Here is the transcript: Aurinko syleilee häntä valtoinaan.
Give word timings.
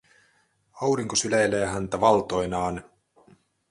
Aurinko 0.81 1.15
syleilee 1.15 1.65
häntä 1.65 2.01
valtoinaan. 2.01 2.83